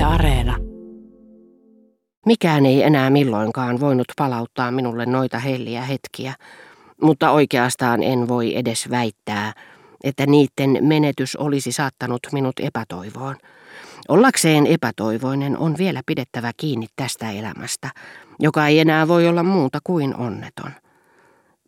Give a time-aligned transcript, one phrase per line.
[0.00, 0.56] Yle Areena.
[2.26, 6.34] Mikään ei enää milloinkaan voinut palauttaa minulle noita helliä hetkiä,
[7.02, 9.52] mutta oikeastaan en voi edes väittää,
[10.04, 13.36] että niiden menetys olisi saattanut minut epätoivoon.
[14.08, 17.90] Ollakseen epätoivoinen on vielä pidettävä kiinni tästä elämästä,
[18.38, 20.70] joka ei enää voi olla muuta kuin onneton.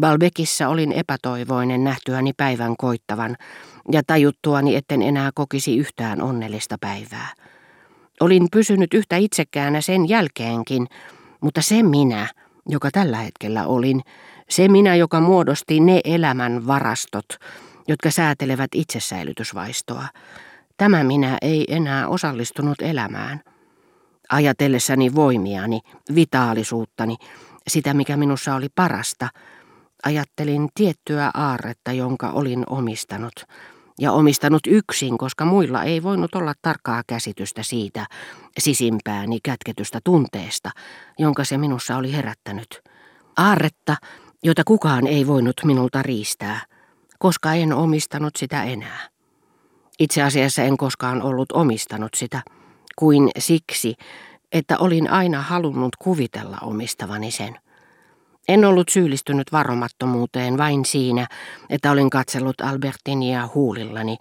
[0.00, 3.36] Balbekissa olin epätoivoinen nähtyäni päivän koittavan
[3.92, 7.28] ja tajuttuani, etten enää kokisi yhtään onnellista päivää.
[8.20, 10.86] Olin pysynyt yhtä itsekäänä sen jälkeenkin,
[11.40, 12.28] mutta se minä,
[12.68, 14.00] joka tällä hetkellä olin,
[14.48, 17.26] se minä, joka muodosti ne elämän varastot,
[17.88, 20.04] jotka säätelevät itsesäilytysvaistoa,
[20.76, 23.40] tämä minä ei enää osallistunut elämään.
[24.28, 25.80] Ajatellessani voimiani,
[26.14, 27.16] vitaalisuuttani,
[27.68, 29.28] sitä mikä minussa oli parasta,
[30.04, 33.44] ajattelin tiettyä aarretta, jonka olin omistanut–
[33.98, 38.06] ja omistanut yksin, koska muilla ei voinut olla tarkkaa käsitystä siitä
[38.58, 40.70] sisimpääni kätketystä tunteesta,
[41.18, 42.80] jonka se minussa oli herättänyt.
[43.36, 43.96] Aarretta,
[44.42, 46.60] jota kukaan ei voinut minulta riistää,
[47.18, 49.08] koska en omistanut sitä enää.
[49.98, 52.42] Itse asiassa en koskaan ollut omistanut sitä,
[52.96, 53.94] kuin siksi,
[54.52, 57.58] että olin aina halunnut kuvitella omistavani sen.
[58.48, 61.26] En ollut syyllistynyt varomattomuuteen vain siinä,
[61.70, 64.16] että olin katsellut Albertinia huulillani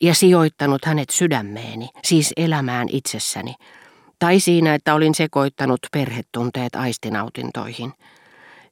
[0.00, 3.54] ja sijoittanut hänet sydämeeni, siis elämään itsessäni,
[4.18, 7.92] tai siinä, että olin sekoittanut perhetunteet aistinautintoihin.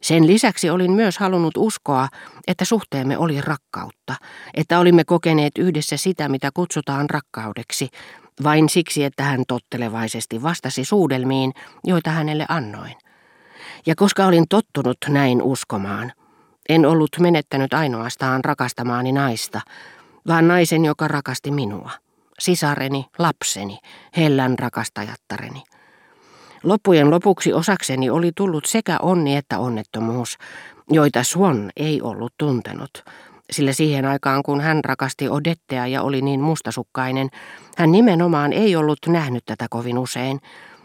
[0.03, 2.09] Sen lisäksi olin myös halunnut uskoa,
[2.47, 4.15] että suhteemme oli rakkautta,
[4.55, 7.89] että olimme kokeneet yhdessä sitä, mitä kutsutaan rakkaudeksi,
[8.43, 11.53] vain siksi, että hän tottelevaisesti vastasi suudelmiin,
[11.85, 12.95] joita hänelle annoin.
[13.87, 16.13] Ja koska olin tottunut näin uskomaan,
[16.69, 19.61] en ollut menettänyt ainoastaan rakastamaani naista,
[20.27, 21.91] vaan naisen, joka rakasti minua,
[22.39, 23.79] sisareni, lapseni,
[24.17, 25.63] hellän rakastajattareni.
[26.63, 30.39] Loppujen lopuksi osakseni oli tullut sekä onni että onnettomuus,
[30.91, 33.05] joita Swan ei ollut tuntenut,
[33.51, 37.29] sillä siihen aikaan kun hän rakasti Odettea ja oli niin mustasukkainen,
[37.77, 40.41] hän nimenomaan ei ollut nähnyt tätä kovin usein,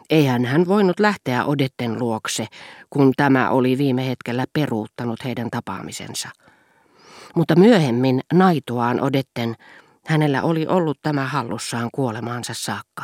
[0.09, 2.47] Eihän hän voinut lähteä Odetten luokse,
[2.89, 6.29] kun tämä oli viime hetkellä peruuttanut heidän tapaamisensa.
[7.35, 9.55] Mutta myöhemmin naituaan Odetten
[10.05, 13.03] hänellä oli ollut tämä hallussaan kuolemaansa saakka.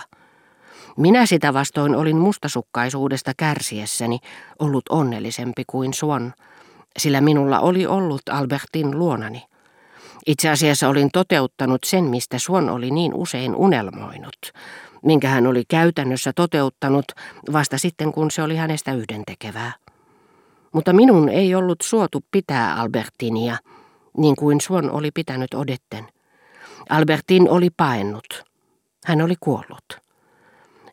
[0.98, 4.20] Minä sitä vastoin olin mustasukkaisuudesta kärsiessäni
[4.60, 6.34] ollut onnellisempi kuin Swan,
[6.98, 9.46] sillä minulla oli ollut Albertin luonani.
[10.28, 14.36] Itse asiassa olin toteuttanut sen, mistä Swan oli niin usein unelmoinut,
[15.06, 17.06] minkä hän oli käytännössä toteuttanut
[17.54, 19.72] vasta sitten, kun se oli hänestä yhdentekevää.
[20.72, 23.58] Mutta minun ei ollut suotu pitää Albertinia,
[24.18, 26.08] niin kuin Suon oli pitänyt Odetten.
[26.90, 28.44] Albertin oli paennut.
[29.06, 30.00] Hän oli kuollut.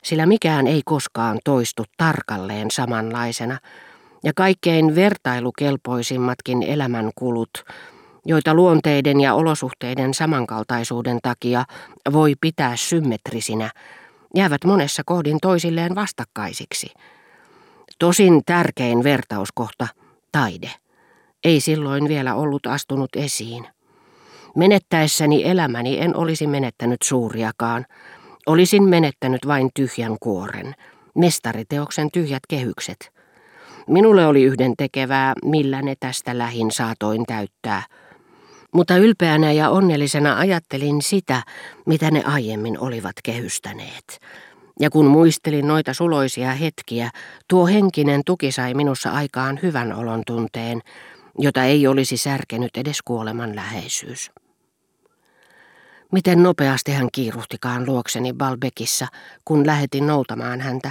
[0.02, 3.58] Sillä mikään ei koskaan toistu tarkalleen samanlaisena,
[4.24, 7.64] ja kaikkein vertailukelpoisimmatkin elämänkulut
[8.26, 11.64] joita luonteiden ja olosuhteiden samankaltaisuuden takia
[12.12, 13.70] voi pitää symmetrisinä,
[14.34, 16.90] jäävät monessa kohdin toisilleen vastakkaisiksi.
[17.98, 19.88] Tosin tärkein vertauskohta,
[20.32, 20.70] taide,
[21.44, 23.66] ei silloin vielä ollut astunut esiin.
[24.56, 27.86] Menettäessäni elämäni en olisi menettänyt suuriakaan.
[28.46, 30.74] Olisin menettänyt vain tyhjän kuoren,
[31.14, 33.12] mestariteoksen tyhjät kehykset.
[33.86, 37.82] Minulle oli yhden tekevää, millä ne tästä lähin saatoin täyttää–
[38.76, 41.42] mutta ylpeänä ja onnellisena ajattelin sitä,
[41.86, 44.20] mitä ne aiemmin olivat kehystäneet.
[44.80, 47.10] Ja kun muistelin noita suloisia hetkiä,
[47.48, 50.80] tuo henkinen tuki sai minussa aikaan hyvän olon tunteen,
[51.38, 54.30] jota ei olisi särkenyt edes kuoleman läheisyys.
[56.12, 59.06] Miten nopeasti hän kiiruhtikaan luokseni Balbekissa,
[59.44, 60.90] kun lähetin noutamaan häntä,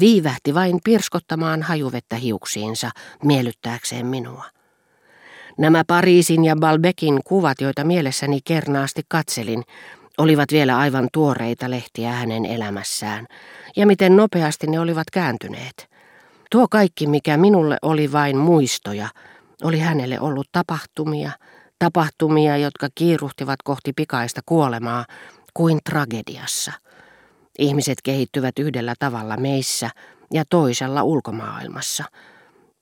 [0.00, 2.90] viivähti vain pirskottamaan hajuvettä hiuksiinsa
[3.24, 4.55] miellyttääkseen minua.
[5.58, 9.62] Nämä Pariisin ja Balbekin kuvat, joita mielessäni kernaasti katselin,
[10.18, 13.26] olivat vielä aivan tuoreita lehtiä hänen elämässään,
[13.76, 15.88] ja miten nopeasti ne olivat kääntyneet.
[16.50, 19.08] Tuo kaikki, mikä minulle oli vain muistoja,
[19.62, 21.30] oli hänelle ollut tapahtumia,
[21.78, 25.04] tapahtumia, jotka kiiruhtivat kohti pikaista kuolemaa
[25.54, 26.72] kuin tragediassa.
[27.58, 29.90] Ihmiset kehittyvät yhdellä tavalla meissä
[30.32, 32.04] ja toisella ulkomaailmassa–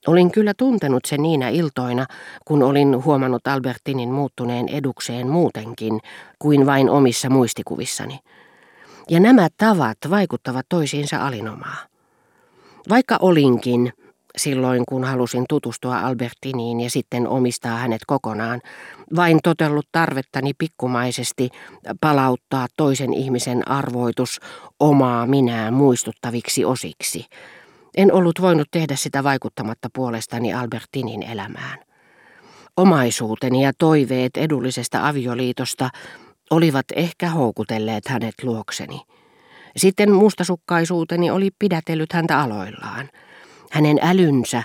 [0.06, 2.06] Olin kyllä tuntenut sen niinä iltoina,
[2.44, 6.00] kun olin huomannut Albertinin muuttuneen edukseen muutenkin
[6.38, 8.18] kuin vain omissa muistikuvissani.
[9.10, 11.76] Ja nämä tavat vaikuttavat toisiinsa alinomaa.
[12.88, 13.92] Vaikka olinkin,
[14.38, 18.60] silloin kun halusin tutustua Albertiniin ja sitten omistaa hänet kokonaan,
[19.16, 21.48] vain totellut tarvettani pikkumaisesti
[22.00, 24.40] palauttaa toisen ihmisen arvoitus
[24.80, 27.26] omaa minää muistuttaviksi osiksi.
[27.96, 31.79] En ollut voinut tehdä sitä vaikuttamatta puolestani Albertinin elämään.
[32.76, 35.91] Omaisuuteni ja toiveet edullisesta avioliitosta
[36.50, 39.00] olivat ehkä houkutelleet hänet luokseni.
[39.76, 43.08] Sitten mustasukkaisuuteni oli pidätellyt häntä aloillaan.
[43.70, 44.62] Hänen älynsä,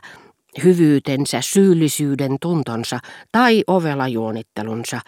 [0.63, 2.99] hyvyytensä, syyllisyyden tuntonsa
[3.31, 4.99] tai ovelajuonittelunsa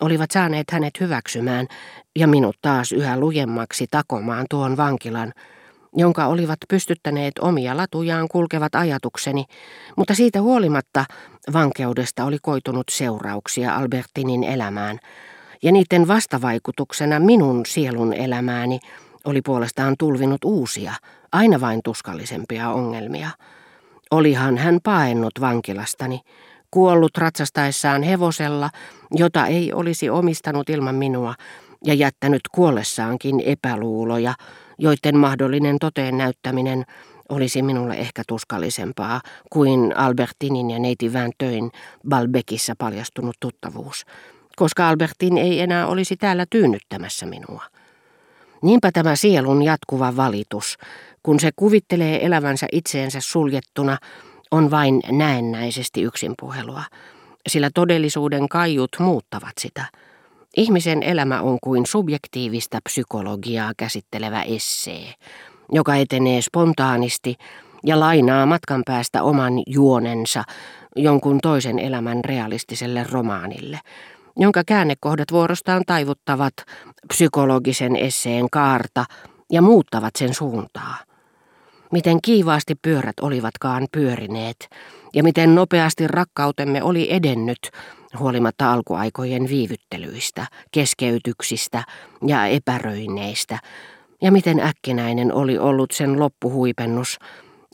[0.00, 1.66] olivat saaneet hänet hyväksymään
[2.16, 5.32] ja minut taas yhä lujemmaksi takomaan tuon vankilan,
[5.96, 9.44] jonka olivat pystyttäneet omia latujaan kulkevat ajatukseni,
[9.96, 11.04] mutta siitä huolimatta
[11.52, 14.98] vankeudesta oli koitunut seurauksia Albertinin elämään,
[15.62, 18.78] ja niiden vastavaikutuksena minun sielun elämääni
[19.24, 20.92] oli puolestaan tulvinut uusia,
[21.32, 23.30] aina vain tuskallisempia ongelmia.
[24.10, 26.20] Olihan hän paennut vankilastani,
[26.70, 28.70] kuollut ratsastaessaan hevosella,
[29.10, 31.34] jota ei olisi omistanut ilman minua,
[31.84, 34.34] ja jättänyt kuollessaankin epäluuloja,
[34.78, 36.84] joiden mahdollinen toteen näyttäminen
[37.28, 39.20] olisi minulle ehkä tuskallisempaa
[39.50, 41.70] kuin Albertinin ja neiti Väntöin
[42.08, 44.04] Balbekissa paljastunut tuttavuus,
[44.56, 47.62] koska Albertin ei enää olisi täällä tyynnyttämässä minua.
[48.62, 50.78] Niinpä tämä sielun jatkuva valitus,
[51.22, 53.98] kun se kuvittelee elävänsä itseensä suljettuna,
[54.50, 56.82] on vain näennäisesti yksinpuhelua,
[57.48, 59.84] sillä todellisuuden kaiut muuttavat sitä.
[60.56, 65.14] Ihmisen elämä on kuin subjektiivista psykologiaa käsittelevä essee,
[65.72, 67.34] joka etenee spontaanisti
[67.84, 70.44] ja lainaa matkan päästä oman juonensa
[70.96, 73.80] jonkun toisen elämän realistiselle romaanille–
[74.36, 76.54] jonka käännekohdat vuorostaan taivuttavat
[77.08, 79.04] psykologisen esseen kaarta
[79.52, 80.96] ja muuttavat sen suuntaa.
[81.92, 84.68] Miten kiivaasti pyörät olivatkaan pyörineet
[85.14, 87.70] ja miten nopeasti rakkautemme oli edennyt
[88.18, 91.84] huolimatta alkuaikojen viivyttelyistä, keskeytyksistä
[92.26, 93.58] ja epäröineistä,
[94.22, 97.18] ja miten äkkinäinen oli ollut sen loppuhuipennus,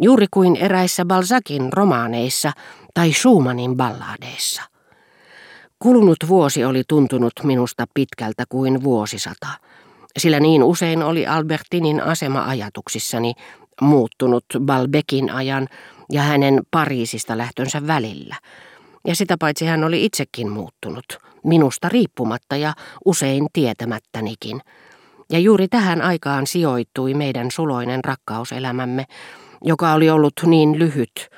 [0.00, 2.52] juuri kuin eräissä Balzakin romaaneissa
[2.94, 4.62] tai Schumannin balladeissa.
[5.78, 9.48] Kulunut vuosi oli tuntunut minusta pitkältä kuin vuosisata,
[10.18, 13.34] sillä niin usein oli Albertinin asema ajatuksissani
[13.80, 15.68] muuttunut Balbekin ajan
[16.12, 18.36] ja hänen Pariisista lähtönsä välillä.
[19.06, 21.04] Ja sitä paitsi hän oli itsekin muuttunut,
[21.44, 24.60] minusta riippumatta ja usein tietämättänikin.
[25.30, 29.04] Ja juuri tähän aikaan sijoittui meidän suloinen rakkauselämämme,
[29.64, 31.28] joka oli ollut niin lyhyt,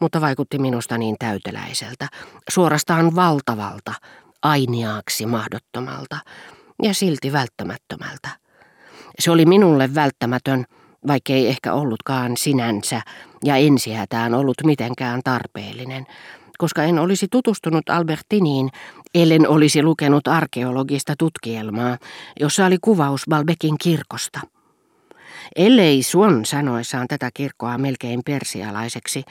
[0.00, 2.08] mutta vaikutti minusta niin täyteläiseltä,
[2.50, 3.94] suorastaan valtavalta,
[4.42, 6.16] ainiaaksi mahdottomalta
[6.82, 8.28] ja silti välttämättömältä.
[9.18, 10.64] Se oli minulle välttämätön,
[11.06, 13.02] vaikkei ehkä ollutkaan sinänsä
[13.44, 16.06] ja ensihätään ollut mitenkään tarpeellinen,
[16.60, 18.70] koska en olisi tutustunut Albertiniin,
[19.14, 21.98] ellen olisi lukenut arkeologista tutkielmaa,
[22.40, 24.40] jossa oli kuvaus Balbekin kirkosta.
[25.56, 29.22] Ellei Suon sanoessaan tätä kirkkoa melkein persialaiseksi,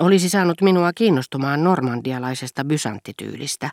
[0.00, 3.70] olisi saanut minua kiinnostumaan normandialaisesta bysanttityylistä,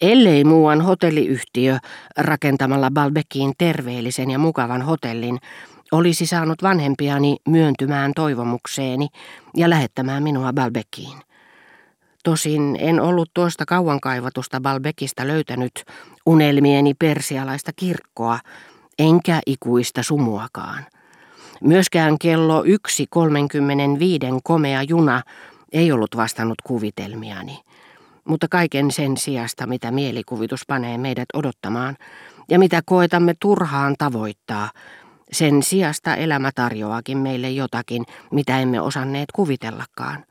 [0.00, 1.78] ellei muuan hotelliyhtiö
[2.16, 5.38] rakentamalla Balbekiin terveellisen ja mukavan hotellin
[5.92, 9.08] olisi saanut vanhempiani myöntymään toivomukseeni
[9.56, 11.18] ja lähettämään minua Balbekiin.
[12.24, 15.84] Tosin en ollut tuosta kauan kaivatusta Balbekista löytänyt
[16.26, 18.38] unelmieni persialaista kirkkoa,
[18.98, 20.86] enkä ikuista sumuakaan.
[21.60, 22.68] Myöskään kello 1.35
[24.42, 25.22] komea juna
[25.72, 27.58] ei ollut vastannut kuvitelmiani,
[28.24, 31.96] mutta kaiken sen sijasta, mitä mielikuvitus panee meidät odottamaan
[32.48, 34.70] ja mitä koetamme turhaan tavoittaa,
[35.32, 40.24] sen sijasta elämä tarjoakin meille jotakin, mitä emme osanneet kuvitellakaan.